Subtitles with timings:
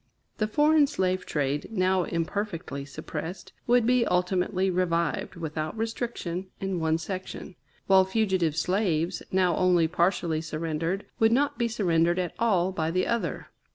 [0.39, 6.97] The foreign slave trade, now imperfectly suppressed, would be ultimately revived, without restriction, in one
[6.97, 7.53] section;
[7.85, 13.05] while fugitive slaves, now only partially surrendered, would not be surrendered at all by the
[13.05, 13.49] other.